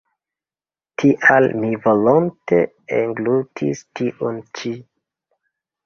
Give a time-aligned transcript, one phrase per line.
[1.01, 2.63] Tial mi volonte
[3.03, 4.77] englutis tiun ĉi.